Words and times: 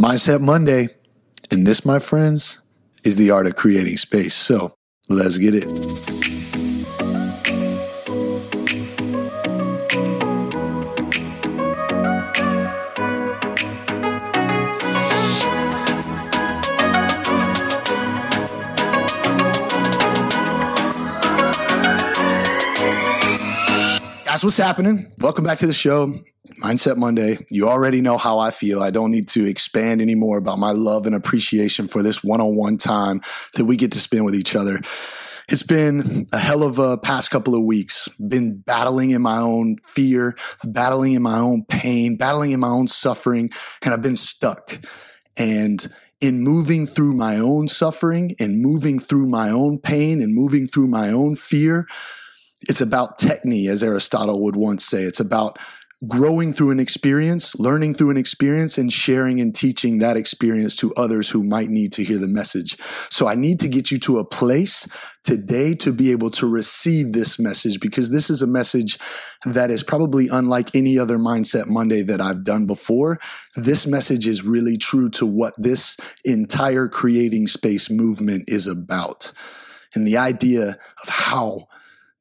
Mindset 0.00 0.40
Monday. 0.40 0.88
And 1.50 1.66
this, 1.66 1.84
my 1.84 1.98
friends, 1.98 2.62
is 3.04 3.16
the 3.16 3.30
art 3.30 3.46
of 3.46 3.56
creating 3.56 3.98
space. 3.98 4.34
So 4.34 4.72
let's 5.10 5.36
get 5.36 5.54
it. 5.54 5.68
That's 24.24 24.42
what's 24.42 24.56
happening. 24.56 25.12
Welcome 25.18 25.44
back 25.44 25.58
to 25.58 25.66
the 25.66 25.74
show. 25.74 26.14
Mindset 26.60 26.96
Monday. 26.96 27.38
You 27.48 27.68
already 27.68 28.02
know 28.02 28.18
how 28.18 28.38
I 28.38 28.50
feel. 28.50 28.82
I 28.82 28.90
don't 28.90 29.10
need 29.10 29.28
to 29.28 29.46
expand 29.46 30.02
anymore 30.02 30.36
about 30.36 30.58
my 30.58 30.72
love 30.72 31.06
and 31.06 31.14
appreciation 31.14 31.88
for 31.88 32.02
this 32.02 32.22
one 32.22 32.40
on 32.40 32.54
one 32.54 32.76
time 32.76 33.20
that 33.54 33.64
we 33.64 33.76
get 33.76 33.92
to 33.92 34.00
spend 34.00 34.24
with 34.24 34.34
each 34.34 34.54
other. 34.54 34.80
It's 35.48 35.62
been 35.62 36.28
a 36.32 36.38
hell 36.38 36.62
of 36.62 36.78
a 36.78 36.98
past 36.98 37.30
couple 37.30 37.54
of 37.54 37.64
weeks. 37.64 38.08
Been 38.18 38.58
battling 38.58 39.10
in 39.10 39.22
my 39.22 39.38
own 39.38 39.78
fear, 39.86 40.36
battling 40.62 41.14
in 41.14 41.22
my 41.22 41.38
own 41.38 41.64
pain, 41.64 42.16
battling 42.16 42.52
in 42.52 42.60
my 42.60 42.68
own 42.68 42.86
suffering, 42.86 43.50
and 43.82 43.94
I've 43.94 44.02
been 44.02 44.16
stuck. 44.16 44.78
And 45.36 45.84
in 46.20 46.40
moving 46.40 46.86
through 46.86 47.14
my 47.14 47.36
own 47.36 47.68
suffering 47.68 48.36
and 48.38 48.60
moving 48.60 49.00
through 49.00 49.26
my 49.26 49.48
own 49.48 49.78
pain 49.78 50.20
and 50.20 50.34
moving 50.34 50.68
through 50.68 50.86
my 50.86 51.08
own 51.08 51.34
fear, 51.34 51.86
it's 52.68 52.82
about 52.82 53.18
techne, 53.18 53.68
as 53.68 53.82
Aristotle 53.82 54.42
would 54.42 54.56
once 54.56 54.84
say. 54.84 55.02
It's 55.02 55.20
about 55.20 55.58
growing 56.08 56.52
through 56.52 56.70
an 56.70 56.80
experience, 56.80 57.54
learning 57.58 57.94
through 57.94 58.10
an 58.10 58.16
experience, 58.16 58.78
and 58.78 58.90
sharing 58.90 59.38
and 59.38 59.54
teaching 59.54 59.98
that 59.98 60.16
experience 60.16 60.74
to 60.76 60.94
others 60.94 61.28
who 61.28 61.42
might 61.42 61.68
need 61.68 61.92
to 61.92 62.02
hear 62.02 62.16
the 62.16 62.28
message. 62.28 62.78
So 63.10 63.28
I 63.28 63.34
need 63.34 63.60
to 63.60 63.68
get 63.68 63.90
you 63.90 63.98
to 63.98 64.18
a 64.18 64.24
place 64.24 64.88
today 65.24 65.74
to 65.74 65.92
be 65.92 66.10
able 66.10 66.30
to 66.30 66.46
receive 66.46 67.12
this 67.12 67.38
message 67.38 67.80
because 67.80 68.10
this 68.10 68.30
is 68.30 68.40
a 68.40 68.46
message 68.46 68.98
that 69.44 69.70
is 69.70 69.82
probably 69.82 70.28
unlike 70.28 70.74
any 70.74 70.98
other 70.98 71.18
Mindset 71.18 71.66
Monday 71.66 72.00
that 72.02 72.20
I've 72.20 72.44
done 72.44 72.66
before. 72.66 73.18
This 73.54 73.86
message 73.86 74.26
is 74.26 74.42
really 74.42 74.78
true 74.78 75.10
to 75.10 75.26
what 75.26 75.52
this 75.58 75.98
entire 76.24 76.88
creating 76.88 77.46
space 77.46 77.90
movement 77.90 78.44
is 78.48 78.66
about. 78.66 79.32
And 79.94 80.06
the 80.06 80.16
idea 80.16 80.78
of 81.02 81.08
how 81.08 81.66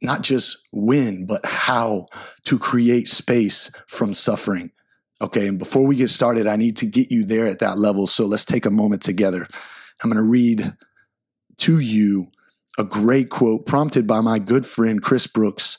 not 0.02 0.22
just 0.22 0.58
when, 0.72 1.26
but 1.26 1.46
how 1.46 2.08
to 2.46 2.58
create 2.58 3.08
space 3.08 3.72
from 3.88 4.14
suffering. 4.14 4.72
Okay. 5.22 5.48
And 5.48 5.60
before 5.60 5.86
we 5.86 5.96
get 5.96 6.10
started, 6.10 6.48
I 6.48 6.56
need 6.56 6.78
to 6.78 6.86
get 6.86 7.12
you 7.12 7.26
there 7.26 7.48
at 7.48 7.60
that 7.60 7.78
level. 7.78 8.08
So 8.08 8.26
let's 8.26 8.46
take 8.46 8.66
a 8.66 8.72
moment 8.72 9.02
together. 9.02 9.48
I'm 10.02 10.10
going 10.10 10.24
to 10.24 10.30
read 10.30 10.74
to 11.58 11.80
you 11.80 12.32
a 12.78 12.86
great 12.86 13.30
quote 13.30 13.66
prompted 13.66 14.08
by 14.08 14.22
my 14.22 14.40
good 14.40 14.66
friend 14.66 15.02
Chris 15.02 15.28
Brooks, 15.28 15.78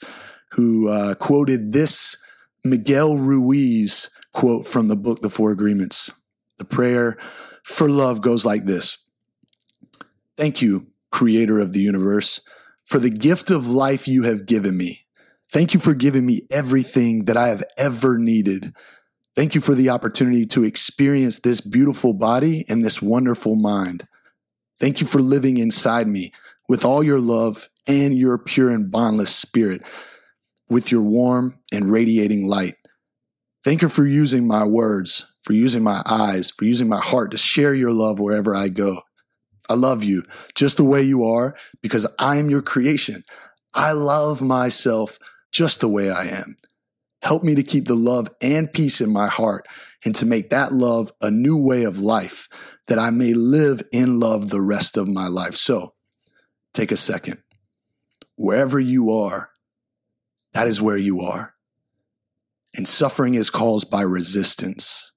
who 0.53 0.89
uh, 0.89 1.15
quoted 1.15 1.73
this 1.73 2.17
Miguel 2.65 3.17
Ruiz 3.17 4.11
quote 4.35 4.67
from 4.67 4.89
the 4.89 4.97
book, 4.97 5.21
The 5.21 5.31
Four 5.31 5.51
Agreements. 5.51 6.11
The 6.59 6.67
prayer 6.67 7.17
for 7.63 7.89
love 7.89 8.21
goes 8.21 8.45
like 8.45 8.65
this 8.65 8.99
Thank 10.37 10.61
you, 10.61 10.89
creator 11.11 11.59
of 11.61 11.73
the 11.73 11.81
universe 11.81 12.43
for 12.91 12.99
the 12.99 13.09
gift 13.09 13.53
of 13.53 13.69
life 13.69 14.09
you 14.09 14.25
have 14.25 14.47
given 14.47 14.77
me. 14.77 15.07
Thank 15.49 15.75
you 15.75 15.81
for 15.81 15.95
giving 15.95 16.27
me 16.27 16.43
everything 16.51 17.27
that 17.27 17.37
I 17.37 17.47
have 17.47 17.63
ever 17.79 18.19
needed. 18.19 18.75
Thank 19.37 19.55
you 19.55 19.61
for 19.61 19.77
the 19.77 19.91
opportunity 19.91 20.45
to 20.47 20.65
experience 20.65 21.39
this 21.39 21.61
beautiful 21.61 22.13
body 22.13 22.65
and 22.69 22.83
this 22.83 23.01
wonderful 23.01 23.55
mind. 23.55 24.09
Thank 24.81 25.01
you 25.01 25.07
for 25.07 25.21
living 25.21 25.57
inside 25.57 26.09
me 26.09 26.33
with 26.69 26.85
all 26.85 27.05
your 27.05 27.21
love 27.21 27.69
and 27.87 28.19
your 28.19 28.39
pure 28.39 28.71
and 28.71 28.91
bondless 28.91 29.33
spirit, 29.33 29.83
with 30.69 30.91
your 30.91 31.03
warm 31.03 31.61
and 31.73 31.93
radiating 31.93 32.45
light. 32.45 32.75
Thank 33.65 33.83
you 33.83 33.89
for 33.89 34.05
using 34.05 34.49
my 34.49 34.65
words, 34.65 35.33
for 35.43 35.53
using 35.53 35.85
my 35.85 36.03
eyes, 36.07 36.51
for 36.51 36.65
using 36.65 36.89
my 36.89 37.01
heart 37.01 37.31
to 37.31 37.39
share 37.39 37.73
your 37.75 37.93
love 37.93 38.19
wherever 38.19 38.57
I 38.57 38.69
go. 38.69 39.03
I 39.71 39.75
love 39.75 40.03
you 40.03 40.25
just 40.57 40.77
the 40.77 40.85
way 40.85 41.01
you 41.01 41.25
are 41.25 41.57
because 41.81 42.13
I'm 42.19 42.51
your 42.51 42.61
creation. 42.61 43.23
I 43.73 43.93
love 43.93 44.43
myself 44.43 45.17
just 45.53 45.81
the 45.81 45.89
way 45.89 46.11
I 46.11 46.25
am. 46.25 46.57
Help 47.23 47.45
me 47.45 47.55
to 47.55 47.63
keep 47.63 47.87
the 47.87 47.95
love 47.95 48.29
and 48.43 48.73
peace 48.73 49.01
in 49.01 49.13
my 49.13 49.29
heart 49.29 49.69
and 50.05 50.13
to 50.17 50.27
make 50.27 50.51
that 50.51 50.73
love 50.73 51.13
a 51.23 51.31
new 51.31 51.57
way 51.57 51.85
of 51.85 52.01
life 52.01 52.49
that 52.89 52.99
I 52.99 53.11
may 53.11 53.33
live 53.33 53.81
in 53.93 54.19
love 54.19 54.51
the 54.51 54.61
rest 54.61 54.97
of 54.97 55.07
my 55.07 55.29
life. 55.29 55.55
So 55.55 55.95
take 56.75 56.91
a 56.91 56.97
second. 56.97 57.39
Wherever 58.37 58.81
you 58.81 59.13
are, 59.13 59.51
that 60.53 60.67
is 60.67 60.83
where 60.83 60.97
you 60.97 61.21
are. 61.21 61.55
And 62.75 62.89
suffering 62.89 63.35
is 63.35 63.51
caused 63.51 63.89
by 63.89 64.03
resistance. 64.03 65.13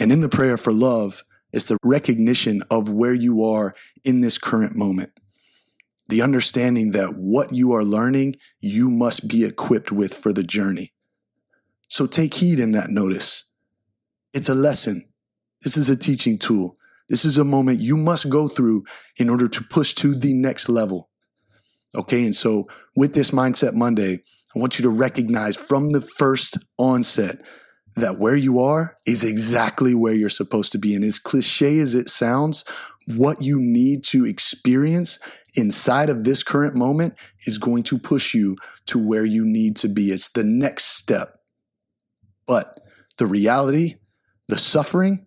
And 0.00 0.10
in 0.10 0.22
the 0.22 0.30
prayer 0.30 0.56
for 0.56 0.72
love, 0.72 1.24
it's 1.52 1.66
the 1.66 1.78
recognition 1.84 2.62
of 2.70 2.90
where 2.90 3.14
you 3.14 3.44
are 3.44 3.74
in 4.04 4.20
this 4.20 4.38
current 4.38 4.76
moment. 4.76 5.12
The 6.08 6.22
understanding 6.22 6.92
that 6.92 7.16
what 7.16 7.54
you 7.54 7.72
are 7.72 7.84
learning, 7.84 8.36
you 8.60 8.90
must 8.90 9.28
be 9.28 9.44
equipped 9.44 9.92
with 9.92 10.14
for 10.14 10.32
the 10.32 10.42
journey. 10.42 10.92
So 11.88 12.06
take 12.06 12.34
heed 12.34 12.60
in 12.60 12.70
that 12.72 12.90
notice. 12.90 13.44
It's 14.32 14.48
a 14.48 14.54
lesson. 14.54 15.08
This 15.62 15.76
is 15.76 15.90
a 15.90 15.96
teaching 15.96 16.38
tool. 16.38 16.76
This 17.08 17.24
is 17.24 17.38
a 17.38 17.44
moment 17.44 17.80
you 17.80 17.96
must 17.96 18.28
go 18.28 18.48
through 18.48 18.84
in 19.16 19.30
order 19.30 19.48
to 19.48 19.64
push 19.64 19.94
to 19.94 20.14
the 20.14 20.34
next 20.34 20.68
level. 20.68 21.08
Okay. 21.96 22.24
And 22.24 22.36
so 22.36 22.68
with 22.96 23.14
this 23.14 23.30
Mindset 23.30 23.74
Monday, 23.74 24.20
I 24.54 24.58
want 24.58 24.78
you 24.78 24.82
to 24.82 24.90
recognize 24.90 25.56
from 25.56 25.90
the 25.90 26.00
first 26.00 26.58
onset 26.78 27.36
that 27.98 28.18
where 28.18 28.36
you 28.36 28.60
are 28.60 28.96
is 29.06 29.24
exactly 29.24 29.94
where 29.94 30.14
you're 30.14 30.28
supposed 30.28 30.72
to 30.72 30.78
be. 30.78 30.94
And 30.94 31.04
as 31.04 31.18
cliche 31.18 31.78
as 31.78 31.94
it 31.94 32.08
sounds, 32.08 32.64
what 33.06 33.40
you 33.42 33.58
need 33.58 34.04
to 34.04 34.26
experience 34.26 35.18
inside 35.56 36.10
of 36.10 36.24
this 36.24 36.42
current 36.42 36.74
moment 36.74 37.14
is 37.46 37.58
going 37.58 37.82
to 37.84 37.98
push 37.98 38.34
you 38.34 38.56
to 38.86 38.98
where 38.98 39.24
you 39.24 39.44
need 39.44 39.76
to 39.76 39.88
be. 39.88 40.10
It's 40.10 40.28
the 40.28 40.44
next 40.44 40.96
step. 40.96 41.40
But 42.46 42.80
the 43.16 43.26
reality, 43.26 43.96
the 44.46 44.58
suffering, 44.58 45.26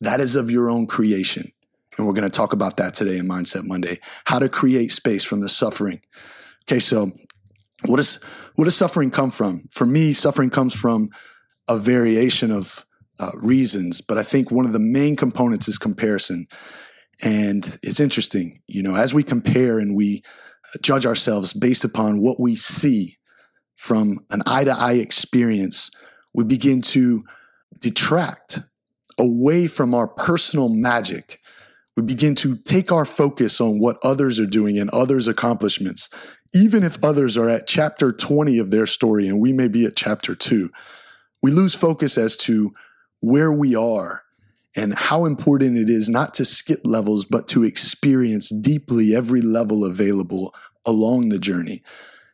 that 0.00 0.20
is 0.20 0.34
of 0.34 0.50
your 0.50 0.70
own 0.70 0.86
creation. 0.86 1.52
And 1.96 2.06
we're 2.06 2.14
going 2.14 2.28
to 2.28 2.36
talk 2.36 2.52
about 2.52 2.76
that 2.78 2.94
today 2.94 3.18
in 3.18 3.28
Mindset 3.28 3.64
Monday. 3.64 4.00
How 4.24 4.38
to 4.38 4.48
create 4.48 4.92
space 4.92 5.24
from 5.24 5.40
the 5.40 5.48
suffering. 5.48 6.00
Okay, 6.64 6.80
so 6.80 7.12
what 7.84 7.96
does 7.96 8.22
what 8.56 8.64
does 8.64 8.76
suffering 8.76 9.10
come 9.10 9.30
from? 9.30 9.68
For 9.72 9.86
me, 9.86 10.12
suffering 10.12 10.50
comes 10.50 10.74
from 10.78 11.10
a 11.70 11.78
variation 11.78 12.50
of 12.50 12.84
uh, 13.20 13.30
reasons, 13.36 14.00
but 14.00 14.18
I 14.18 14.24
think 14.24 14.50
one 14.50 14.66
of 14.66 14.72
the 14.72 14.80
main 14.80 15.14
components 15.14 15.68
is 15.68 15.78
comparison. 15.78 16.48
And 17.22 17.78
it's 17.82 18.00
interesting, 18.00 18.60
you 18.66 18.82
know, 18.82 18.96
as 18.96 19.14
we 19.14 19.22
compare 19.22 19.78
and 19.78 19.94
we 19.94 20.22
judge 20.82 21.06
ourselves 21.06 21.52
based 21.52 21.84
upon 21.84 22.20
what 22.20 22.40
we 22.40 22.56
see 22.56 23.18
from 23.76 24.18
an 24.30 24.42
eye 24.46 24.64
to 24.64 24.72
eye 24.72 24.94
experience, 24.94 25.90
we 26.34 26.44
begin 26.44 26.82
to 26.82 27.22
detract 27.78 28.60
away 29.18 29.68
from 29.68 29.94
our 29.94 30.08
personal 30.08 30.68
magic. 30.68 31.38
We 31.96 32.02
begin 32.02 32.34
to 32.36 32.56
take 32.56 32.90
our 32.90 33.04
focus 33.04 33.60
on 33.60 33.78
what 33.78 33.98
others 34.02 34.40
are 34.40 34.46
doing 34.46 34.76
and 34.76 34.90
others' 34.90 35.28
accomplishments, 35.28 36.08
even 36.52 36.82
if 36.82 37.02
others 37.04 37.38
are 37.38 37.48
at 37.48 37.68
chapter 37.68 38.10
20 38.10 38.58
of 38.58 38.70
their 38.70 38.86
story 38.86 39.28
and 39.28 39.40
we 39.40 39.52
may 39.52 39.68
be 39.68 39.84
at 39.84 39.94
chapter 39.94 40.34
2 40.34 40.70
we 41.42 41.50
lose 41.50 41.74
focus 41.74 42.18
as 42.18 42.36
to 42.38 42.74
where 43.20 43.52
we 43.52 43.74
are 43.74 44.22
and 44.76 44.94
how 44.94 45.24
important 45.24 45.76
it 45.76 45.90
is 45.90 46.08
not 46.08 46.34
to 46.34 46.44
skip 46.44 46.80
levels, 46.84 47.24
but 47.24 47.48
to 47.48 47.64
experience 47.64 48.50
deeply 48.50 49.14
every 49.14 49.40
level 49.40 49.84
available 49.84 50.54
along 50.84 51.28
the 51.28 51.38
journey. 51.38 51.82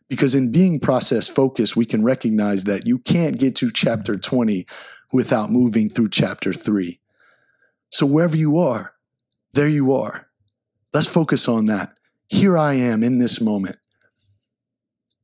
Because 0.09 0.35
in 0.35 0.53
being 0.53 0.79
process 0.79 1.29
focused, 1.29 1.77
we 1.77 1.85
can 1.85 2.05
recognize 2.05 2.65
that 2.65 2.87
you 2.87 2.99
can't 2.99 3.39
get 3.39 3.57
to 3.57 3.71
chapter 3.73 4.17
20 4.17 4.67
without 5.13 5.51
moving 5.51 5.89
through 5.89 6.11
chapter 6.11 6.53
3. 6.53 7.01
So 7.91 8.07
wherever 8.07 8.37
you 8.37 8.59
are, 8.59 8.95
there 9.53 9.69
you 9.69 9.93
are. 9.95 10.29
Let's 10.93 11.13
focus 11.13 11.49
on 11.49 11.67
that. 11.67 11.97
Here 12.29 12.57
I 12.59 12.75
am 12.75 13.03
in 13.03 13.19
this 13.19 13.41
moment. 13.41 13.77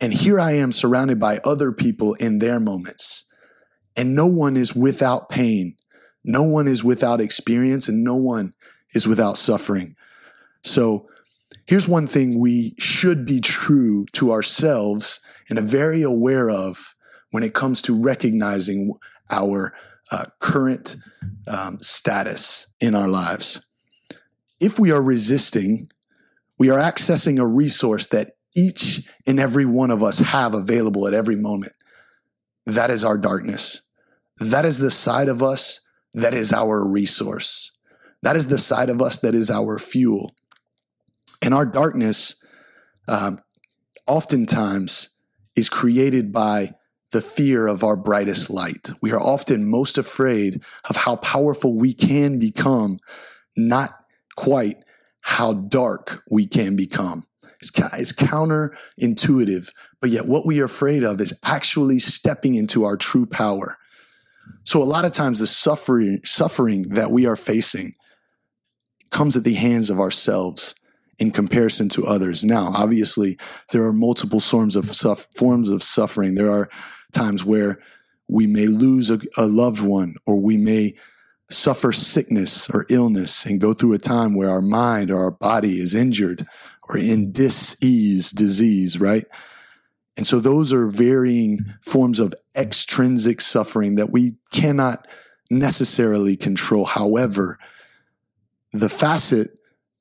And 0.00 0.12
here 0.12 0.40
I 0.40 0.52
am 0.52 0.73
surrounded 0.73 1.20
by 1.20 1.38
other 1.44 1.70
people 1.70 2.14
in 2.14 2.38
their 2.38 2.58
moments. 2.58 3.25
And 3.97 4.15
no 4.15 4.27
one 4.27 4.56
is 4.56 4.75
without 4.75 5.29
pain. 5.29 5.77
No 6.25 6.43
one 6.43 6.69
is 6.69 6.85
without 6.85 7.21
experience 7.21 7.89
and 7.89 8.05
no 8.05 8.17
one 8.17 8.55
is 8.94 9.06
without 9.06 9.37
suffering. 9.37 9.97
So 10.62 11.09
here's 11.67 11.89
one 11.89 12.06
thing 12.06 12.39
we 12.39 12.75
should 12.79 13.27
be 13.27 13.41
true 13.41 14.06
to 14.12 14.33
ourselves 14.33 15.21
and 15.49 15.59
very 15.61 16.03
aware 16.03 16.50
of 16.50 16.94
when 17.31 17.43
it 17.43 17.55
comes 17.55 17.83
to 17.83 18.00
recognizing 18.00 18.93
our 19.31 19.75
uh, 20.11 20.27
current 20.38 20.97
um, 21.49 21.79
status 21.81 22.67
in 22.81 22.95
our 22.95 23.09
lives. 23.09 23.67
If 24.61 24.79
we 24.79 24.93
are 24.93 25.03
resisting, 25.03 25.91
we 26.59 26.71
are 26.71 26.79
accessing 26.79 27.41
a 27.41 27.47
resource 27.47 28.06
that 28.09 28.37
each 28.55 29.09
and 29.27 29.41
every 29.41 29.65
one 29.65 29.91
of 29.91 30.03
us 30.03 30.19
have 30.19 30.55
available 30.55 31.09
at 31.09 31.15
every 31.15 31.37
moment. 31.37 31.73
That 32.67 32.91
is 32.91 33.05
our 33.05 33.19
darkness. 33.19 33.82
That 34.38 34.64
is 34.64 34.79
the 34.79 34.91
side 34.91 35.29
of 35.29 35.43
us 35.43 35.81
that 36.14 36.35
is 36.35 36.53
our 36.53 36.88
resource. 36.88 37.73
That 38.23 38.37
is 38.37 38.47
the 38.47 38.59
side 38.59 38.91
of 38.91 39.03
us 39.03 39.19
that 39.19 39.35
is 39.35 39.50
our 39.50 39.79
fuel. 39.79 40.35
And 41.41 41.53
our 41.53 41.67
darkness, 41.67 42.37
um, 43.09 43.41
oftentimes, 44.06 45.11
is 45.56 45.69
created 45.69 46.32
by 46.32 46.75
the 47.12 47.20
fear 47.20 47.67
of 47.67 47.85
our 47.85 47.97
brightest 47.97 48.49
light. 48.49 48.91
We 49.03 49.12
are 49.12 49.20
often 49.20 49.69
most 49.69 49.99
afraid 49.99 50.62
of 50.88 50.97
how 50.97 51.17
powerful 51.17 51.75
we 51.75 51.93
can 51.93 52.38
become, 52.38 52.99
not 53.56 53.91
quite 54.37 54.76
how 55.20 55.53
dark 55.53 56.23
we 56.31 56.47
can 56.47 56.75
become. 56.75 57.26
It's, 57.61 57.70
it's 57.99 58.12
counterintuitive, 58.12 59.73
but 60.02 60.10
yet 60.10 60.26
what 60.26 60.44
we 60.44 60.60
are 60.60 60.64
afraid 60.64 61.04
of 61.04 61.20
is 61.20 61.32
actually 61.44 62.00
stepping 62.00 62.56
into 62.56 62.84
our 62.84 62.96
true 62.96 63.25
power. 63.25 63.78
So 64.64 64.82
a 64.82 64.84
lot 64.84 65.04
of 65.04 65.12
times 65.12 65.38
the 65.38 65.46
suffering, 65.46 66.20
suffering 66.25 66.82
that 66.90 67.12
we 67.12 67.25
are 67.25 67.37
facing 67.37 67.94
comes 69.10 69.37
at 69.37 69.44
the 69.44 69.54
hands 69.54 69.90
of 69.90 70.00
ourselves 70.00 70.75
in 71.20 71.31
comparison 71.31 71.88
to 71.90 72.04
others. 72.04 72.44
Now, 72.44 72.72
obviously, 72.75 73.38
there 73.70 73.84
are 73.84 73.93
multiple 73.93 74.40
forms 74.40 74.75
of 74.75 74.90
forms 75.37 75.69
of 75.69 75.84
suffering. 75.84 76.34
There 76.34 76.50
are 76.50 76.69
times 77.12 77.44
where 77.44 77.78
we 78.28 78.49
may 78.49 78.66
lose 78.66 79.08
a, 79.08 79.20
a 79.37 79.46
loved 79.46 79.82
one 79.82 80.16
or 80.26 80.40
we 80.40 80.56
may 80.56 80.94
suffer 81.49 81.93
sickness 81.93 82.69
or 82.70 82.87
illness 82.88 83.46
and 83.46 83.60
go 83.60 83.72
through 83.72 83.93
a 83.93 83.99
time 83.99 84.34
where 84.34 84.50
our 84.50 84.62
mind 84.62 85.12
or 85.12 85.22
our 85.22 85.31
body 85.31 85.78
is 85.78 85.94
injured 85.94 86.44
or 86.88 86.99
in 86.99 87.31
dis-ease 87.31 88.32
disease, 88.32 88.99
right? 88.99 89.26
And 90.17 90.26
so 90.26 90.41
those 90.41 90.73
are 90.73 90.88
varying 90.88 91.61
forms 91.81 92.20
of 92.20 92.35
extrinsic 92.55 93.41
suffering 93.41 93.94
that 93.94 94.11
we 94.11 94.37
cannot 94.53 95.09
necessarily 95.50 96.37
control. 96.37 96.85
However, 96.85 97.59
the 98.73 98.88
facet 98.88 99.50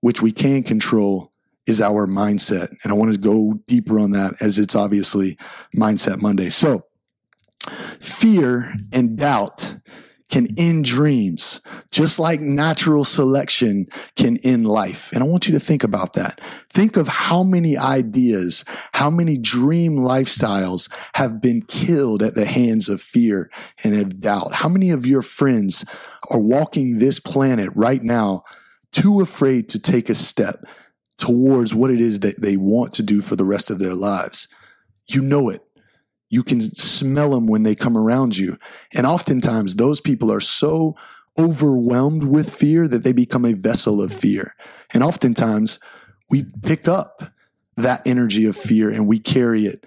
which 0.01 0.21
we 0.21 0.31
can 0.31 0.63
control 0.63 1.31
is 1.65 1.81
our 1.81 2.07
mindset. 2.07 2.69
And 2.83 2.91
I 2.91 2.95
want 2.95 3.13
to 3.13 3.19
go 3.19 3.59
deeper 3.67 3.99
on 3.99 4.11
that 4.11 4.41
as 4.41 4.57
it's 4.57 4.75
obviously 4.75 5.37
Mindset 5.75 6.21
Monday. 6.21 6.49
So, 6.49 6.85
fear 7.99 8.73
and 8.91 9.15
doubt 9.17 9.75
can 10.31 10.47
end 10.57 10.85
dreams, 10.85 11.59
just 11.91 12.17
like 12.17 12.39
natural 12.39 13.03
selection 13.03 13.85
can 14.15 14.37
end 14.37 14.65
life. 14.65 15.11
And 15.11 15.21
I 15.21 15.27
want 15.27 15.47
you 15.47 15.53
to 15.53 15.59
think 15.59 15.83
about 15.83 16.13
that. 16.13 16.39
Think 16.69 16.95
of 16.95 17.09
how 17.09 17.43
many 17.43 17.77
ideas, 17.77 18.63
how 18.93 19.09
many 19.09 19.37
dream 19.37 19.97
lifestyles 19.97 20.89
have 21.15 21.41
been 21.41 21.61
killed 21.63 22.23
at 22.23 22.33
the 22.33 22.45
hands 22.45 22.87
of 22.87 23.01
fear 23.01 23.51
and 23.83 23.93
of 23.93 24.21
doubt. 24.21 24.55
How 24.55 24.69
many 24.69 24.89
of 24.89 25.05
your 25.05 25.21
friends 25.21 25.83
are 26.29 26.39
walking 26.39 26.97
this 26.97 27.19
planet 27.19 27.69
right 27.75 28.01
now 28.01 28.43
too 28.93 29.19
afraid 29.19 29.67
to 29.69 29.79
take 29.79 30.09
a 30.09 30.15
step 30.15 30.63
towards 31.17 31.75
what 31.75 31.91
it 31.91 31.99
is 31.99 32.21
that 32.21 32.41
they 32.41 32.55
want 32.55 32.93
to 32.93 33.03
do 33.03 33.21
for 33.21 33.35
the 33.35 33.45
rest 33.45 33.69
of 33.69 33.79
their 33.79 33.93
lives? 33.93 34.47
You 35.07 35.21
know 35.21 35.49
it. 35.49 35.61
You 36.31 36.43
can 36.43 36.61
smell 36.61 37.31
them 37.31 37.45
when 37.45 37.63
they 37.63 37.75
come 37.75 37.97
around 37.97 38.37
you. 38.37 38.57
And 38.95 39.05
oftentimes, 39.05 39.75
those 39.75 39.99
people 39.99 40.31
are 40.31 40.39
so 40.39 40.95
overwhelmed 41.37 42.23
with 42.23 42.55
fear 42.55 42.87
that 42.87 43.03
they 43.03 43.11
become 43.11 43.43
a 43.43 43.53
vessel 43.53 44.01
of 44.01 44.13
fear. 44.13 44.55
And 44.93 45.03
oftentimes, 45.03 45.77
we 46.29 46.45
pick 46.63 46.87
up 46.87 47.21
that 47.75 48.01
energy 48.05 48.45
of 48.45 48.55
fear 48.55 48.89
and 48.89 49.07
we 49.07 49.19
carry 49.19 49.65
it 49.65 49.85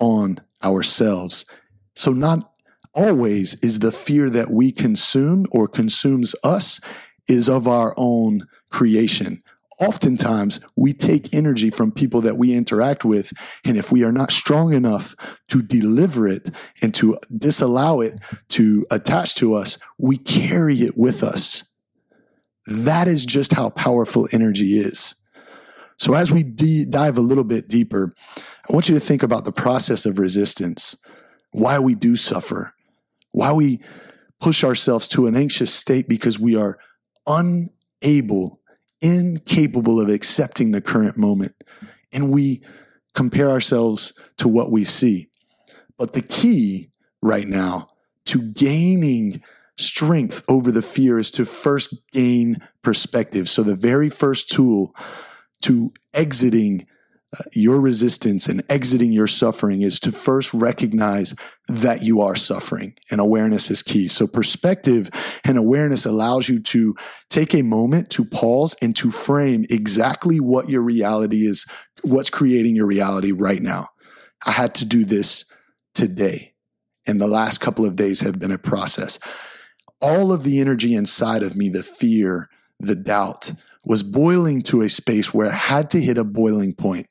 on 0.00 0.40
ourselves. 0.64 1.46
So, 1.94 2.12
not 2.12 2.52
always 2.92 3.54
is 3.62 3.78
the 3.78 3.92
fear 3.92 4.28
that 4.30 4.50
we 4.50 4.72
consume 4.72 5.46
or 5.52 5.68
consumes 5.68 6.34
us 6.42 6.80
is 7.28 7.48
of 7.48 7.68
our 7.68 7.94
own 7.96 8.48
creation 8.70 9.44
oftentimes 9.80 10.60
we 10.76 10.92
take 10.92 11.34
energy 11.34 11.70
from 11.70 11.92
people 11.92 12.20
that 12.22 12.36
we 12.36 12.54
interact 12.54 13.04
with. 13.04 13.32
And 13.64 13.76
if 13.76 13.90
we 13.90 14.04
are 14.04 14.12
not 14.12 14.30
strong 14.30 14.72
enough 14.72 15.14
to 15.48 15.62
deliver 15.62 16.28
it 16.28 16.50
and 16.82 16.94
to 16.94 17.18
disallow 17.36 18.00
it 18.00 18.18
to 18.50 18.86
attach 18.90 19.34
to 19.36 19.54
us, 19.54 19.78
we 19.98 20.16
carry 20.16 20.78
it 20.78 20.96
with 20.96 21.22
us. 21.22 21.64
That 22.66 23.08
is 23.08 23.26
just 23.26 23.52
how 23.52 23.70
powerful 23.70 24.28
energy 24.32 24.78
is. 24.78 25.14
So 25.98 26.14
as 26.14 26.32
we 26.32 26.42
de- 26.42 26.86
dive 26.86 27.16
a 27.16 27.22
little 27.22 27.44
bit 27.44 27.68
deeper, 27.68 28.14
I 28.68 28.72
want 28.72 28.88
you 28.88 28.94
to 28.94 29.00
think 29.00 29.22
about 29.22 29.44
the 29.44 29.52
process 29.52 30.06
of 30.06 30.18
resistance, 30.18 30.96
why 31.52 31.78
we 31.78 31.94
do 31.94 32.16
suffer, 32.16 32.74
why 33.32 33.52
we 33.52 33.80
push 34.40 34.64
ourselves 34.64 35.06
to 35.08 35.26
an 35.26 35.36
anxious 35.36 35.72
state 35.72 36.08
because 36.08 36.38
we 36.38 36.56
are 36.56 36.78
unable 37.26 38.60
incapable 39.04 40.00
of 40.00 40.08
accepting 40.08 40.72
the 40.72 40.80
current 40.80 41.18
moment. 41.18 41.54
And 42.12 42.32
we 42.32 42.62
compare 43.14 43.50
ourselves 43.50 44.18
to 44.38 44.48
what 44.48 44.70
we 44.70 44.82
see. 44.82 45.28
But 45.98 46.14
the 46.14 46.22
key 46.22 46.90
right 47.22 47.46
now 47.46 47.88
to 48.26 48.40
gaining 48.40 49.42
strength 49.76 50.42
over 50.48 50.70
the 50.70 50.82
fear 50.82 51.18
is 51.18 51.30
to 51.32 51.44
first 51.44 51.94
gain 52.12 52.56
perspective. 52.82 53.48
So 53.48 53.62
the 53.62 53.74
very 53.74 54.08
first 54.08 54.50
tool 54.50 54.94
to 55.62 55.90
exiting 56.12 56.86
your 57.52 57.80
resistance 57.80 58.48
and 58.48 58.62
exiting 58.68 59.12
your 59.12 59.26
suffering 59.26 59.82
is 59.82 60.00
to 60.00 60.12
first 60.12 60.52
recognize 60.54 61.34
that 61.68 62.02
you 62.02 62.20
are 62.20 62.36
suffering 62.36 62.94
and 63.10 63.20
awareness 63.20 63.70
is 63.70 63.82
key. 63.82 64.08
So 64.08 64.26
perspective 64.26 65.10
and 65.44 65.56
awareness 65.56 66.06
allows 66.06 66.48
you 66.48 66.60
to 66.60 66.94
take 67.30 67.54
a 67.54 67.62
moment 67.62 68.10
to 68.10 68.24
pause 68.24 68.74
and 68.82 68.94
to 68.96 69.10
frame 69.10 69.64
exactly 69.70 70.40
what 70.40 70.68
your 70.68 70.82
reality 70.82 71.46
is, 71.46 71.66
what's 72.02 72.30
creating 72.30 72.76
your 72.76 72.86
reality 72.86 73.32
right 73.32 73.62
now. 73.62 73.88
I 74.46 74.52
had 74.52 74.74
to 74.76 74.84
do 74.84 75.04
this 75.04 75.44
today. 75.94 76.54
And 77.06 77.20
the 77.20 77.26
last 77.26 77.58
couple 77.58 77.84
of 77.84 77.96
days 77.96 78.20
have 78.20 78.38
been 78.38 78.52
a 78.52 78.58
process. 78.58 79.18
All 80.00 80.32
of 80.32 80.42
the 80.42 80.60
energy 80.60 80.94
inside 80.94 81.42
of 81.42 81.56
me, 81.56 81.68
the 81.68 81.82
fear, 81.82 82.48
the 82.78 82.94
doubt, 82.94 83.52
was 83.84 84.02
boiling 84.02 84.62
to 84.62 84.80
a 84.80 84.88
space 84.88 85.32
where 85.32 85.48
it 85.48 85.52
had 85.52 85.90
to 85.90 86.00
hit 86.00 86.18
a 86.18 86.24
boiling 86.24 86.74
point. 86.74 87.06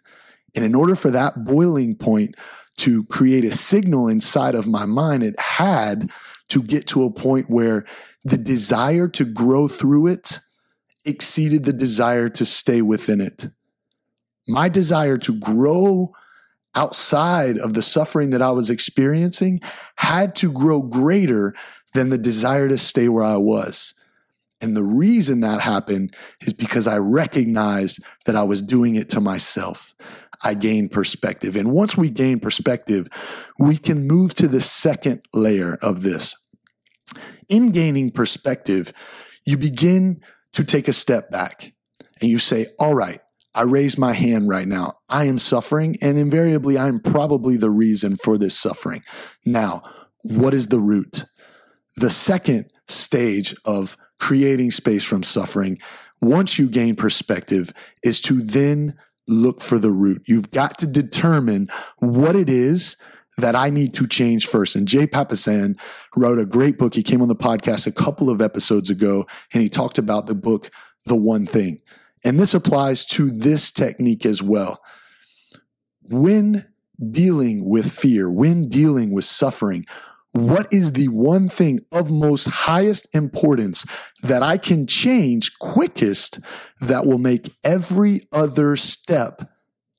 And 0.55 0.63
in 0.63 0.75
order 0.75 0.95
for 0.95 1.11
that 1.11 1.45
boiling 1.45 1.95
point 1.95 2.35
to 2.77 3.03
create 3.05 3.45
a 3.45 3.51
signal 3.51 4.07
inside 4.07 4.55
of 4.55 4.67
my 4.67 4.85
mind, 4.85 5.23
it 5.23 5.39
had 5.39 6.11
to 6.49 6.61
get 6.61 6.87
to 6.87 7.03
a 7.03 7.11
point 7.11 7.49
where 7.49 7.85
the 8.23 8.37
desire 8.37 9.07
to 9.09 9.25
grow 9.25 9.67
through 9.67 10.07
it 10.07 10.39
exceeded 11.05 11.65
the 11.65 11.73
desire 11.73 12.29
to 12.29 12.45
stay 12.45 12.81
within 12.81 13.19
it. 13.19 13.47
My 14.47 14.69
desire 14.69 15.17
to 15.19 15.39
grow 15.39 16.13
outside 16.75 17.57
of 17.57 17.73
the 17.73 17.81
suffering 17.81 18.31
that 18.31 18.41
I 18.41 18.51
was 18.51 18.69
experiencing 18.69 19.59
had 19.97 20.35
to 20.35 20.51
grow 20.51 20.81
greater 20.81 21.53
than 21.93 22.09
the 22.09 22.17
desire 22.17 22.67
to 22.69 22.77
stay 22.77 23.07
where 23.07 23.23
I 23.23 23.37
was. 23.37 23.93
And 24.61 24.75
the 24.75 24.83
reason 24.83 25.41
that 25.41 25.61
happened 25.61 26.15
is 26.41 26.53
because 26.53 26.87
I 26.87 26.97
recognized 26.97 28.03
that 28.25 28.35
I 28.35 28.43
was 28.43 28.61
doing 28.61 28.95
it 28.95 29.09
to 29.11 29.21
myself. 29.21 29.93
I 30.43 30.53
gain 30.53 30.89
perspective. 30.89 31.55
And 31.55 31.71
once 31.71 31.97
we 31.97 32.09
gain 32.09 32.39
perspective, 32.39 33.07
we 33.59 33.77
can 33.77 34.07
move 34.07 34.33
to 34.35 34.47
the 34.47 34.61
second 34.61 35.21
layer 35.33 35.77
of 35.81 36.03
this. 36.03 36.35
In 37.49 37.71
gaining 37.71 38.11
perspective, 38.11 38.93
you 39.45 39.57
begin 39.57 40.21
to 40.53 40.63
take 40.63 40.87
a 40.87 40.93
step 40.93 41.29
back 41.29 41.73
and 42.21 42.29
you 42.29 42.37
say, 42.37 42.67
all 42.79 42.93
right, 42.93 43.19
I 43.55 43.63
raise 43.63 43.97
my 43.97 44.13
hand 44.13 44.49
right 44.49 44.67
now. 44.67 44.95
I 45.09 45.25
am 45.25 45.37
suffering 45.37 45.97
and 46.01 46.17
invariably 46.17 46.77
I'm 46.77 46.99
probably 46.99 47.57
the 47.57 47.69
reason 47.69 48.17
for 48.17 48.37
this 48.37 48.57
suffering. 48.57 49.03
Now, 49.45 49.81
what 50.23 50.53
is 50.53 50.67
the 50.67 50.79
root? 50.79 51.25
The 51.97 52.09
second 52.09 52.71
stage 52.87 53.55
of 53.65 53.97
creating 54.19 54.71
space 54.71 55.03
from 55.03 55.21
suffering, 55.21 55.79
once 56.21 56.57
you 56.57 56.67
gain 56.67 56.95
perspective, 56.95 57.73
is 58.03 58.21
to 58.21 58.41
then 58.41 58.97
look 59.27 59.61
for 59.61 59.79
the 59.79 59.91
root. 59.91 60.23
You've 60.25 60.51
got 60.51 60.79
to 60.79 60.87
determine 60.87 61.69
what 61.99 62.35
it 62.35 62.49
is 62.49 62.97
that 63.37 63.55
I 63.55 63.69
need 63.69 63.93
to 63.95 64.07
change 64.07 64.47
first. 64.47 64.75
And 64.75 64.87
Jay 64.87 65.07
Papasan 65.07 65.79
wrote 66.15 66.39
a 66.39 66.45
great 66.45 66.77
book. 66.77 66.93
He 66.93 67.03
came 67.03 67.21
on 67.21 67.27
the 67.27 67.35
podcast 67.35 67.87
a 67.87 67.91
couple 67.91 68.29
of 68.29 68.41
episodes 68.41 68.89
ago 68.89 69.25
and 69.53 69.63
he 69.63 69.69
talked 69.69 69.97
about 69.97 70.27
the 70.27 70.35
book, 70.35 70.69
The 71.05 71.15
One 71.15 71.45
Thing. 71.45 71.79
And 72.23 72.39
this 72.39 72.53
applies 72.53 73.05
to 73.07 73.31
this 73.31 73.71
technique 73.71 74.25
as 74.25 74.41
well. 74.41 74.81
When 76.03 76.63
dealing 77.11 77.67
with 77.67 77.91
fear, 77.91 78.29
when 78.29 78.69
dealing 78.69 79.13
with 79.13 79.25
suffering, 79.25 79.85
what 80.33 80.71
is 80.73 80.93
the 80.93 81.07
one 81.07 81.47
thing 81.47 81.79
of 81.91 82.11
most 82.11 82.47
highest 82.47 83.13
importance 83.15 83.85
that 84.23 84.41
I 84.41 84.57
can 84.57 84.87
change 84.87 85.57
quickest 85.59 86.39
that 86.81 87.05
will 87.05 87.19
make 87.19 87.55
every 87.63 88.21
other 88.31 88.75
step 88.75 89.49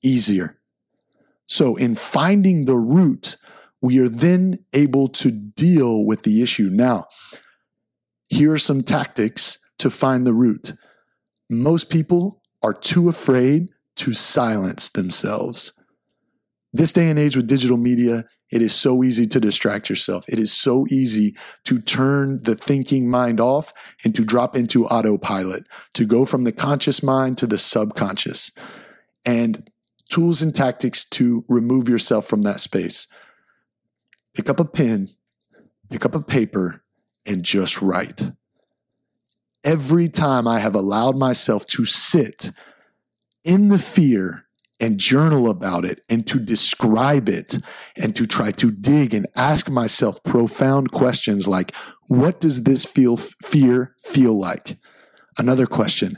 easier? 0.02 0.58
So, 1.46 1.76
in 1.76 1.94
finding 1.94 2.64
the 2.64 2.76
root, 2.76 3.36
we 3.80 4.00
are 4.00 4.08
then 4.08 4.58
able 4.72 5.08
to 5.08 5.30
deal 5.30 6.04
with 6.04 6.22
the 6.22 6.42
issue. 6.42 6.68
Now, 6.72 7.06
here 8.28 8.52
are 8.52 8.58
some 8.58 8.82
tactics 8.82 9.58
to 9.78 9.88
find 9.88 10.26
the 10.26 10.32
root. 10.32 10.72
Most 11.48 11.90
people 11.90 12.42
are 12.62 12.72
too 12.72 13.08
afraid 13.08 13.68
to 13.96 14.12
silence 14.12 14.88
themselves. 14.88 15.78
This 16.72 16.92
day 16.92 17.08
and 17.08 17.18
age 17.18 17.36
with 17.36 17.46
digital 17.46 17.76
media, 17.76 18.24
it 18.54 18.62
is 18.62 18.72
so 18.72 19.02
easy 19.02 19.26
to 19.26 19.40
distract 19.40 19.90
yourself. 19.90 20.28
It 20.28 20.38
is 20.38 20.52
so 20.52 20.86
easy 20.88 21.34
to 21.64 21.80
turn 21.80 22.40
the 22.44 22.54
thinking 22.54 23.10
mind 23.10 23.40
off 23.40 23.72
and 24.04 24.14
to 24.14 24.24
drop 24.24 24.54
into 24.54 24.86
autopilot, 24.86 25.66
to 25.94 26.04
go 26.04 26.24
from 26.24 26.44
the 26.44 26.52
conscious 26.52 27.02
mind 27.02 27.36
to 27.38 27.48
the 27.48 27.58
subconscious. 27.58 28.52
And 29.26 29.68
tools 30.08 30.40
and 30.40 30.54
tactics 30.54 31.04
to 31.06 31.44
remove 31.48 31.88
yourself 31.88 32.28
from 32.28 32.42
that 32.42 32.60
space. 32.60 33.08
Pick 34.36 34.48
up 34.48 34.60
a 34.60 34.64
pen, 34.64 35.08
pick 35.90 36.04
up 36.04 36.14
a 36.14 36.22
paper, 36.22 36.84
and 37.26 37.42
just 37.42 37.82
write. 37.82 38.30
Every 39.64 40.06
time 40.06 40.46
I 40.46 40.60
have 40.60 40.76
allowed 40.76 41.16
myself 41.16 41.66
to 41.68 41.84
sit 41.84 42.52
in 43.42 43.66
the 43.66 43.80
fear 43.80 44.43
and 44.84 44.98
journal 44.98 45.48
about 45.48 45.86
it 45.86 46.00
and 46.10 46.26
to 46.26 46.38
describe 46.38 47.26
it 47.26 47.56
and 47.96 48.14
to 48.14 48.26
try 48.26 48.50
to 48.50 48.70
dig 48.70 49.14
and 49.14 49.26
ask 49.34 49.70
myself 49.70 50.22
profound 50.22 50.92
questions 50.92 51.48
like, 51.48 51.74
what 52.08 52.38
does 52.38 52.64
this 52.64 52.84
feel, 52.84 53.16
fear 53.16 53.94
feel 54.02 54.38
like? 54.38 54.76
Another 55.38 55.66
question, 55.66 56.14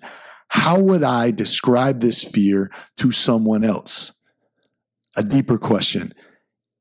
how 0.49 0.81
would 0.81 1.05
I 1.05 1.31
describe 1.31 2.01
this 2.01 2.25
fear 2.25 2.71
to 2.97 3.13
someone 3.13 3.63
else? 3.63 4.13
A 5.17 5.23
deeper 5.23 5.59
question, 5.59 6.13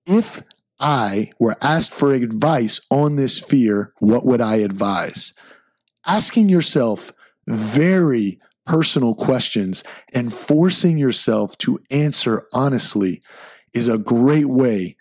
if 0.07 0.41
I 0.79 1.31
were 1.39 1.55
asked 1.61 1.93
for 1.93 2.13
advice 2.13 2.81
on 2.89 3.15
this 3.15 3.39
fear, 3.39 3.93
what 3.99 4.25
would 4.25 4.41
I 4.41 4.55
advise? 4.57 5.33
Asking 6.05 6.49
yourself 6.49 7.11
very 7.47 8.39
personal 8.65 9.13
questions 9.13 9.83
and 10.13 10.33
forcing 10.33 10.97
yourself 10.97 11.57
to 11.59 11.79
answer 11.91 12.47
honestly 12.53 13.21
is 13.73 13.87
a 13.87 13.97
great 13.97 14.47
way 14.47 14.95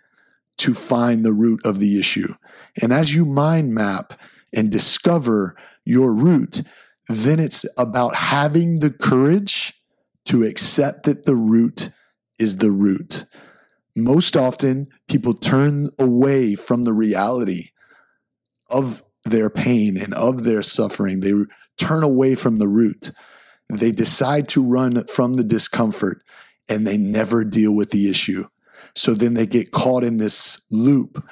to 0.58 0.74
find 0.74 1.24
the 1.24 1.32
root 1.32 1.64
of 1.64 1.78
the 1.78 1.98
issue. 1.98 2.34
And 2.82 2.92
as 2.92 3.14
you 3.14 3.24
mind 3.24 3.74
map 3.74 4.14
and 4.54 4.70
discover 4.70 5.56
your 5.84 6.12
root, 6.12 6.62
then 7.08 7.40
it's 7.40 7.64
about 7.76 8.14
having 8.14 8.80
the 8.80 8.90
courage 8.90 9.74
to 10.26 10.42
accept 10.42 11.04
that 11.04 11.26
the 11.26 11.34
root 11.34 11.90
is 12.38 12.58
the 12.58 12.70
root. 12.70 13.24
Most 13.96 14.36
often, 14.36 14.88
people 15.08 15.34
turn 15.34 15.90
away 15.98 16.54
from 16.54 16.84
the 16.84 16.92
reality 16.92 17.70
of 18.68 19.02
their 19.24 19.50
pain 19.50 19.96
and 19.96 20.12
of 20.14 20.44
their 20.44 20.62
suffering. 20.62 21.20
They 21.20 21.32
turn 21.78 22.02
away 22.02 22.34
from 22.34 22.58
the 22.58 22.68
root. 22.68 23.12
They 23.76 23.92
decide 23.92 24.48
to 24.48 24.62
run 24.62 25.06
from 25.06 25.34
the 25.34 25.44
discomfort 25.44 26.22
and 26.68 26.86
they 26.86 26.96
never 26.96 27.44
deal 27.44 27.74
with 27.74 27.90
the 27.90 28.08
issue. 28.08 28.46
So 28.94 29.14
then 29.14 29.34
they 29.34 29.46
get 29.46 29.72
caught 29.72 30.04
in 30.04 30.18
this 30.18 30.64
loop. 30.70 31.24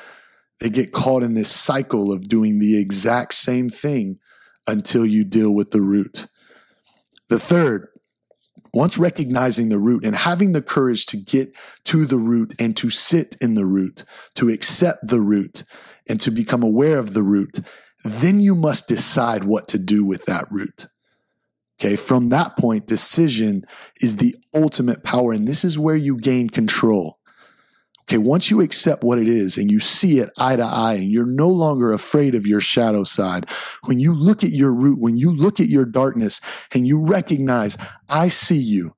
They 0.60 0.68
get 0.68 0.92
caught 0.92 1.22
in 1.22 1.34
this 1.34 1.50
cycle 1.50 2.12
of 2.12 2.28
doing 2.28 2.58
the 2.58 2.78
exact 2.78 3.34
same 3.34 3.70
thing 3.70 4.18
until 4.66 5.06
you 5.06 5.24
deal 5.24 5.52
with 5.52 5.70
the 5.70 5.80
root. 5.80 6.26
The 7.28 7.38
third, 7.38 7.88
once 8.74 8.96
recognizing 8.96 9.68
the 9.68 9.78
root 9.78 10.04
and 10.04 10.14
having 10.14 10.52
the 10.52 10.62
courage 10.62 11.06
to 11.06 11.16
get 11.16 11.54
to 11.84 12.04
the 12.04 12.18
root 12.18 12.54
and 12.58 12.76
to 12.76 12.90
sit 12.90 13.36
in 13.40 13.54
the 13.54 13.66
root, 13.66 14.04
to 14.34 14.48
accept 14.48 15.08
the 15.08 15.20
root 15.20 15.64
and 16.08 16.20
to 16.20 16.30
become 16.30 16.62
aware 16.62 16.98
of 16.98 17.14
the 17.14 17.22
root, 17.22 17.60
then 18.04 18.40
you 18.40 18.54
must 18.54 18.88
decide 18.88 19.44
what 19.44 19.68
to 19.68 19.78
do 19.78 20.04
with 20.04 20.24
that 20.24 20.46
root. 20.50 20.86
Okay, 21.82 21.96
from 21.96 22.28
that 22.28 22.56
point, 22.56 22.86
decision 22.86 23.64
is 24.00 24.16
the 24.16 24.36
ultimate 24.54 25.02
power, 25.02 25.32
and 25.32 25.48
this 25.48 25.64
is 25.64 25.80
where 25.80 25.96
you 25.96 26.16
gain 26.16 26.48
control. 26.48 27.18
Okay, 28.02 28.18
once 28.18 28.52
you 28.52 28.60
accept 28.60 29.02
what 29.02 29.18
it 29.18 29.26
is 29.26 29.58
and 29.58 29.68
you 29.68 29.80
see 29.80 30.20
it 30.20 30.30
eye 30.38 30.54
to 30.54 30.62
eye 30.62 30.94
and 30.94 31.10
you're 31.10 31.26
no 31.26 31.48
longer 31.48 31.92
afraid 31.92 32.36
of 32.36 32.46
your 32.46 32.60
shadow 32.60 33.02
side, 33.02 33.50
when 33.86 33.98
you 33.98 34.14
look 34.14 34.44
at 34.44 34.50
your 34.50 34.72
root, 34.72 35.00
when 35.00 35.16
you 35.16 35.34
look 35.34 35.58
at 35.58 35.66
your 35.66 35.84
darkness 35.84 36.40
and 36.72 36.86
you 36.86 37.04
recognize, 37.04 37.76
I 38.08 38.28
see 38.28 38.58
you 38.58 38.94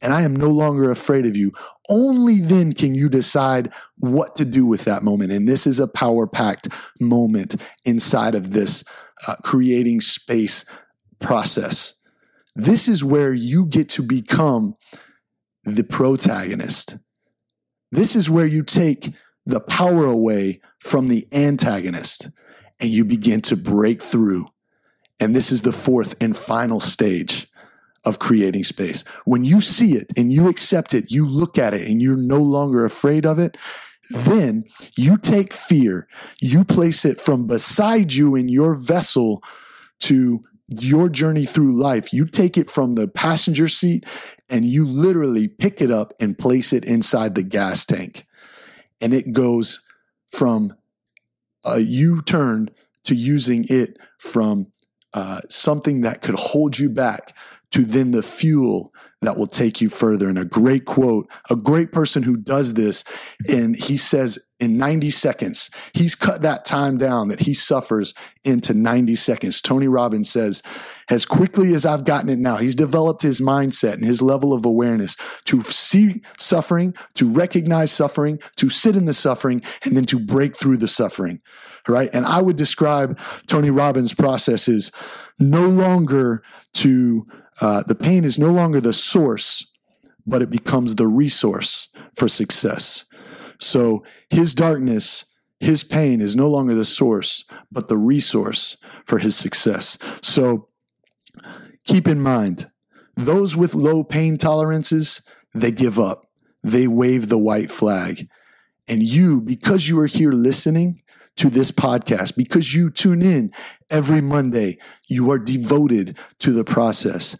and 0.00 0.14
I 0.14 0.22
am 0.22 0.34
no 0.34 0.48
longer 0.48 0.90
afraid 0.90 1.26
of 1.26 1.36
you, 1.36 1.52
only 1.90 2.40
then 2.40 2.72
can 2.72 2.94
you 2.94 3.10
decide 3.10 3.70
what 3.98 4.36
to 4.36 4.46
do 4.46 4.64
with 4.64 4.86
that 4.86 5.02
moment. 5.02 5.32
And 5.32 5.46
this 5.46 5.66
is 5.66 5.78
a 5.78 5.88
power 5.88 6.26
packed 6.26 6.68
moment 6.98 7.56
inside 7.84 8.34
of 8.34 8.54
this 8.54 8.84
uh, 9.28 9.36
creating 9.42 10.00
space 10.00 10.64
process. 11.20 12.01
This 12.54 12.88
is 12.88 13.02
where 13.02 13.32
you 13.32 13.66
get 13.66 13.88
to 13.90 14.02
become 14.02 14.76
the 15.64 15.84
protagonist 15.84 16.98
this 17.92 18.16
is 18.16 18.30
where 18.30 18.46
you 18.46 18.62
take 18.62 19.12
the 19.44 19.60
power 19.60 20.06
away 20.06 20.60
from 20.80 21.08
the 21.08 21.28
antagonist 21.30 22.30
and 22.80 22.88
you 22.88 23.04
begin 23.04 23.42
to 23.42 23.56
break 23.56 24.02
through. 24.02 24.46
And 25.20 25.36
this 25.36 25.52
is 25.52 25.62
the 25.62 25.72
fourth 25.72 26.16
and 26.20 26.36
final 26.36 26.80
stage 26.80 27.46
of 28.04 28.18
creating 28.18 28.64
space. 28.64 29.04
When 29.24 29.44
you 29.44 29.60
see 29.60 29.92
it 29.92 30.10
and 30.16 30.32
you 30.32 30.48
accept 30.48 30.94
it, 30.94 31.12
you 31.12 31.28
look 31.28 31.58
at 31.58 31.74
it 31.74 31.88
and 31.88 32.02
you're 32.02 32.16
no 32.16 32.40
longer 32.40 32.84
afraid 32.84 33.26
of 33.26 33.38
it, 33.38 33.56
then 34.10 34.64
you 34.96 35.16
take 35.16 35.52
fear, 35.52 36.08
you 36.40 36.64
place 36.64 37.04
it 37.04 37.20
from 37.20 37.46
beside 37.46 38.14
you 38.14 38.34
in 38.34 38.48
your 38.48 38.74
vessel 38.74 39.44
to 40.00 40.42
your 40.80 41.08
journey 41.08 41.44
through 41.44 41.72
life. 41.72 42.12
You 42.12 42.24
take 42.24 42.56
it 42.56 42.70
from 42.70 42.94
the 42.94 43.08
passenger 43.08 43.68
seat 43.68 44.04
and 44.48 44.64
you 44.64 44.86
literally 44.86 45.48
pick 45.48 45.80
it 45.80 45.90
up 45.90 46.14
and 46.20 46.38
place 46.38 46.72
it 46.72 46.84
inside 46.84 47.34
the 47.34 47.42
gas 47.42 47.84
tank. 47.84 48.26
And 49.00 49.12
it 49.12 49.32
goes 49.32 49.84
from 50.30 50.74
a 51.64 51.80
U 51.80 52.22
turn 52.22 52.70
to 53.04 53.14
using 53.14 53.64
it 53.68 53.98
from 54.18 54.72
uh, 55.14 55.40
something 55.48 56.02
that 56.02 56.22
could 56.22 56.36
hold 56.36 56.78
you 56.78 56.88
back 56.88 57.36
to 57.72 57.84
then 57.84 58.12
the 58.12 58.22
fuel 58.22 58.92
that 59.22 59.36
will 59.36 59.46
take 59.46 59.80
you 59.80 59.88
further. 59.88 60.28
And 60.28 60.38
a 60.38 60.44
great 60.44 60.84
quote, 60.84 61.30
a 61.48 61.56
great 61.56 61.92
person 61.92 62.24
who 62.24 62.36
does 62.36 62.74
this, 62.74 63.04
and 63.48 63.74
he 63.76 63.96
says 63.96 64.38
in 64.60 64.76
90 64.76 65.10
seconds, 65.10 65.70
he's 65.92 66.14
cut 66.14 66.42
that 66.42 66.64
time 66.64 66.96
down 66.96 67.28
that 67.28 67.40
he 67.40 67.54
suffers 67.54 68.14
into 68.44 68.74
90 68.74 69.16
seconds. 69.16 69.60
Tony 69.60 69.88
Robbins 69.88 70.30
says, 70.30 70.62
as 71.10 71.26
quickly 71.26 71.74
as 71.74 71.84
I've 71.84 72.04
gotten 72.04 72.30
it 72.30 72.38
now, 72.38 72.56
he's 72.56 72.76
developed 72.76 73.22
his 73.22 73.40
mindset 73.40 73.94
and 73.94 74.04
his 74.04 74.22
level 74.22 74.52
of 74.52 74.64
awareness 74.64 75.16
to 75.46 75.60
see 75.62 76.22
suffering, 76.38 76.94
to 77.14 77.28
recognize 77.28 77.90
suffering, 77.90 78.38
to 78.56 78.68
sit 78.68 78.96
in 78.96 79.04
the 79.04 79.12
suffering, 79.12 79.62
and 79.84 79.96
then 79.96 80.04
to 80.06 80.18
break 80.18 80.56
through 80.56 80.76
the 80.76 80.88
suffering. 80.88 81.40
Right. 81.88 82.10
And 82.12 82.24
I 82.24 82.40
would 82.40 82.56
describe 82.56 83.18
Tony 83.48 83.70
Robbins' 83.70 84.14
process 84.14 84.68
as 84.68 84.92
no 85.38 85.68
longer 85.68 86.42
to 86.74 87.26
uh, 87.60 87.82
the 87.86 87.94
pain 87.94 88.24
is 88.24 88.38
no 88.38 88.50
longer 88.50 88.80
the 88.80 88.92
source, 88.92 89.70
but 90.26 90.42
it 90.42 90.50
becomes 90.50 90.94
the 90.94 91.06
resource 91.06 91.88
for 92.16 92.28
success. 92.28 93.04
So 93.60 94.04
his 94.30 94.54
darkness, 94.54 95.26
his 95.60 95.84
pain 95.84 96.20
is 96.20 96.34
no 96.34 96.48
longer 96.48 96.74
the 96.74 96.84
source, 96.84 97.44
but 97.70 97.88
the 97.88 97.96
resource 97.96 98.76
for 99.04 99.18
his 99.18 99.36
success. 99.36 99.98
So 100.20 100.68
keep 101.84 102.08
in 102.08 102.20
mind, 102.20 102.70
those 103.16 103.56
with 103.56 103.74
low 103.74 104.02
pain 104.02 104.38
tolerances, 104.38 105.22
they 105.54 105.70
give 105.70 105.98
up. 105.98 106.26
They 106.62 106.86
wave 106.86 107.28
the 107.28 107.38
white 107.38 107.70
flag. 107.70 108.28
And 108.88 109.02
you, 109.02 109.40
because 109.40 109.88
you 109.88 109.98
are 110.00 110.06
here 110.06 110.32
listening, 110.32 111.02
to 111.36 111.48
this 111.50 111.72
podcast 111.72 112.36
because 112.36 112.74
you 112.74 112.90
tune 112.90 113.22
in 113.22 113.52
every 113.90 114.20
Monday. 114.20 114.78
You 115.08 115.30
are 115.30 115.38
devoted 115.38 116.16
to 116.40 116.52
the 116.52 116.64
process. 116.64 117.36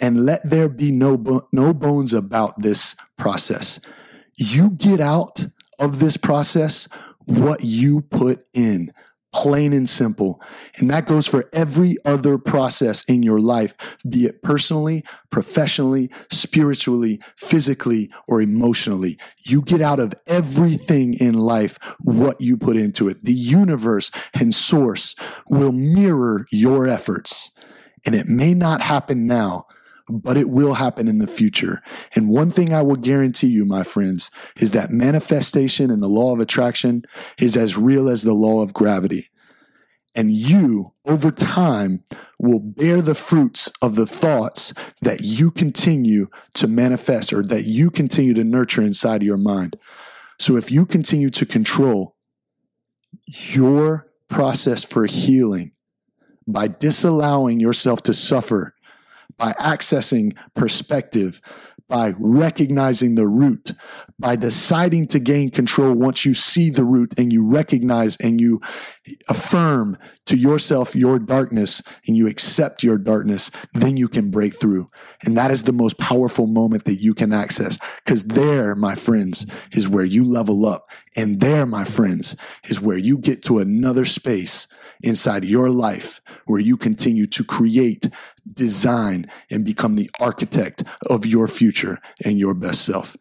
And 0.00 0.24
let 0.24 0.48
there 0.48 0.68
be 0.68 0.92
no, 0.92 1.46
no 1.52 1.74
bones 1.74 2.14
about 2.14 2.62
this 2.62 2.94
process. 3.16 3.80
You 4.36 4.70
get 4.70 5.00
out 5.00 5.46
of 5.78 5.98
this 5.98 6.16
process 6.16 6.88
what 7.26 7.62
you 7.62 8.00
put 8.00 8.48
in. 8.54 8.92
Plain 9.32 9.72
and 9.72 9.88
simple. 9.88 10.42
And 10.78 10.88
that 10.90 11.06
goes 11.06 11.26
for 11.26 11.48
every 11.52 11.96
other 12.04 12.38
process 12.38 13.04
in 13.04 13.22
your 13.22 13.38
life, 13.38 13.74
be 14.08 14.24
it 14.24 14.42
personally, 14.42 15.04
professionally, 15.30 16.10
spiritually, 16.30 17.20
physically, 17.36 18.10
or 18.26 18.40
emotionally. 18.40 19.18
You 19.44 19.62
get 19.62 19.80
out 19.80 20.00
of 20.00 20.14
everything 20.26 21.14
in 21.14 21.34
life 21.34 21.78
what 22.00 22.40
you 22.40 22.56
put 22.56 22.76
into 22.76 23.08
it. 23.08 23.24
The 23.24 23.32
universe 23.32 24.10
and 24.38 24.54
source 24.54 25.14
will 25.48 25.72
mirror 25.72 26.46
your 26.50 26.88
efforts. 26.88 27.52
And 28.06 28.14
it 28.14 28.26
may 28.26 28.54
not 28.54 28.80
happen 28.82 29.26
now, 29.26 29.66
but 30.08 30.36
it 30.36 30.50
will 30.50 30.74
happen 30.74 31.08
in 31.08 31.18
the 31.18 31.26
future. 31.26 31.82
And 32.14 32.28
one 32.28 32.50
thing 32.50 32.72
I 32.72 32.82
will 32.82 32.96
guarantee 32.96 33.48
you, 33.48 33.64
my 33.64 33.82
friends, 33.82 34.30
is 34.56 34.70
that 34.72 34.90
manifestation 34.90 35.90
and 35.90 36.02
the 36.02 36.08
law 36.08 36.32
of 36.32 36.40
attraction 36.40 37.02
is 37.38 37.56
as 37.56 37.76
real 37.76 38.08
as 38.08 38.22
the 38.22 38.34
law 38.34 38.62
of 38.62 38.72
gravity. 38.72 39.28
And 40.14 40.32
you, 40.32 40.94
over 41.06 41.30
time, 41.30 42.02
will 42.40 42.58
bear 42.58 43.02
the 43.02 43.14
fruits 43.14 43.70
of 43.82 43.94
the 43.94 44.06
thoughts 44.06 44.72
that 45.02 45.20
you 45.20 45.50
continue 45.50 46.28
to 46.54 46.66
manifest 46.66 47.32
or 47.32 47.42
that 47.44 47.66
you 47.66 47.90
continue 47.90 48.34
to 48.34 48.42
nurture 48.42 48.82
inside 48.82 49.22
of 49.22 49.26
your 49.26 49.36
mind. 49.36 49.76
So 50.40 50.56
if 50.56 50.70
you 50.70 50.86
continue 50.86 51.30
to 51.30 51.46
control 51.46 52.16
your 53.26 54.08
process 54.28 54.84
for 54.84 55.06
healing 55.06 55.72
by 56.46 56.68
disallowing 56.68 57.60
yourself 57.60 58.02
to 58.02 58.14
suffer 58.14 58.74
by 59.36 59.52
accessing 59.52 60.36
perspective, 60.54 61.40
by 61.88 62.12
recognizing 62.18 63.14
the 63.14 63.26
root, 63.26 63.72
by 64.18 64.36
deciding 64.36 65.06
to 65.08 65.18
gain 65.18 65.50
control 65.50 65.94
once 65.94 66.24
you 66.24 66.34
see 66.34 66.68
the 66.68 66.84
root 66.84 67.14
and 67.18 67.32
you 67.32 67.46
recognize 67.46 68.16
and 68.18 68.40
you 68.40 68.60
affirm 69.28 69.96
to 70.26 70.36
yourself 70.36 70.94
your 70.94 71.18
darkness 71.18 71.82
and 72.06 72.16
you 72.16 72.26
accept 72.26 72.82
your 72.82 72.98
darkness, 72.98 73.50
then 73.72 73.96
you 73.96 74.06
can 74.06 74.30
break 74.30 74.54
through. 74.54 74.90
And 75.24 75.36
that 75.38 75.50
is 75.50 75.62
the 75.62 75.72
most 75.72 75.98
powerful 75.98 76.46
moment 76.46 76.84
that 76.84 76.96
you 76.96 77.14
can 77.14 77.32
access. 77.32 77.78
Because 78.04 78.24
there, 78.24 78.74
my 78.74 78.94
friends, 78.94 79.46
is 79.72 79.88
where 79.88 80.04
you 80.04 80.24
level 80.24 80.66
up. 80.66 80.90
And 81.16 81.40
there, 81.40 81.64
my 81.64 81.84
friends, 81.84 82.36
is 82.64 82.82
where 82.82 82.98
you 82.98 83.16
get 83.16 83.42
to 83.44 83.58
another 83.58 84.04
space 84.04 84.68
inside 85.02 85.44
your 85.44 85.70
life 85.70 86.20
where 86.46 86.60
you 86.60 86.76
continue 86.76 87.26
to 87.26 87.44
create, 87.44 88.08
design, 88.52 89.26
and 89.50 89.64
become 89.64 89.96
the 89.96 90.10
architect 90.20 90.82
of 91.08 91.26
your 91.26 91.48
future 91.48 91.98
and 92.24 92.38
your 92.38 92.54
best 92.54 92.84
self. 92.84 93.16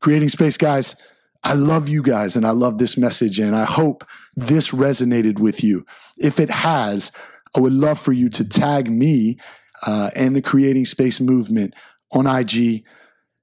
Creating 0.00 0.28
space, 0.28 0.56
guys. 0.56 0.96
I 1.44 1.54
love 1.54 1.88
you 1.88 2.02
guys 2.02 2.36
and 2.36 2.46
I 2.46 2.50
love 2.50 2.78
this 2.78 2.96
message 2.96 3.40
and 3.40 3.56
I 3.56 3.64
hope 3.64 4.04
this 4.36 4.70
resonated 4.70 5.40
with 5.40 5.64
you. 5.64 5.84
If 6.18 6.38
it 6.38 6.50
has, 6.50 7.10
I 7.56 7.60
would 7.60 7.72
love 7.72 7.98
for 7.98 8.12
you 8.12 8.28
to 8.30 8.48
tag 8.48 8.90
me 8.90 9.38
uh, 9.86 10.10
and 10.14 10.36
the 10.36 10.42
Creating 10.42 10.84
Space 10.84 11.20
movement 11.20 11.74
on 12.12 12.26
IG. 12.26 12.84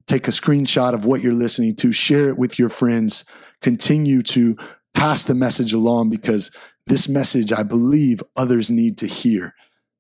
Take 0.08 0.28
a 0.28 0.32
screenshot 0.32 0.94
of 0.94 1.06
what 1.06 1.22
you're 1.22 1.34
listening 1.34 1.76
to, 1.78 1.92
share 1.92 2.30
it 2.30 2.38
with 2.38 2.58
your 2.58 2.70
friends, 2.70 3.26
continue 3.62 4.22
to 4.24 4.58
pass 4.94 5.26
the 5.26 5.36
message 5.36 5.74
along 5.74 6.10
because 6.10 6.52
this 6.90 7.08
message, 7.08 7.54
I 7.54 7.64
believe 7.64 8.22
others 8.36 8.70
need 8.70 8.98
to 8.98 9.08
hear 9.08 9.56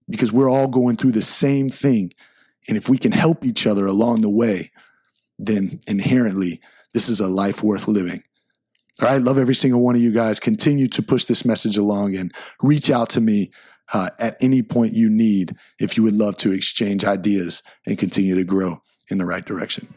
because 0.10 0.34
we're 0.34 0.50
all 0.50 0.68
going 0.68 0.98
through 0.98 1.14
the 1.14 1.22
same 1.22 1.70
thing. 1.70 2.12
And 2.68 2.76
if 2.76 2.90
we 2.90 2.98
can 2.98 3.12
help 3.12 3.46
each 3.46 3.66
other 3.66 3.86
along 3.86 4.22
the 4.22 4.30
way, 4.30 4.72
then 5.38 5.80
inherently, 5.88 6.60
this 6.94 7.08
is 7.08 7.20
a 7.20 7.28
life 7.28 7.64
worth 7.64 7.88
living. 7.88 8.24
All 9.02 9.08
right. 9.08 9.22
Love 9.22 9.38
every 9.38 9.56
single 9.56 9.82
one 9.82 9.96
of 9.96 10.02
you 10.02 10.12
guys. 10.12 10.40
Continue 10.40 10.88
to 10.88 11.02
push 11.02 11.26
this 11.26 11.46
message 11.46 11.78
along 11.78 12.18
and 12.18 12.34
reach 12.62 12.92
out 12.92 13.10
to 13.12 13.22
me 13.22 13.52
uh, 13.94 14.10
at 14.20 14.36
any 14.42 14.62
point 14.62 14.94
you 14.94 15.10
need 15.10 15.56
if 15.80 15.96
you 15.96 16.04
would 16.04 16.16
love 16.16 16.36
to 16.38 16.52
exchange 16.52 17.06
ideas 17.06 17.64
and 17.88 17.98
continue 17.98 18.36
to 18.36 18.44
grow 18.44 18.82
in 19.10 19.18
the 19.18 19.26
right 19.26 19.46
direction. 19.46 19.96